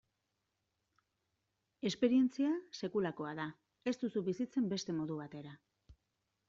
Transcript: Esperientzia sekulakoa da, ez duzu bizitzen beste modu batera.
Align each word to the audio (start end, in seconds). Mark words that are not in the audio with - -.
Esperientzia 1.89 2.55
sekulakoa 2.79 3.35
da, 3.41 3.47
ez 3.91 3.95
duzu 4.05 4.27
bizitzen 4.31 4.71
beste 4.75 4.99
modu 5.03 5.21
batera. 5.25 5.57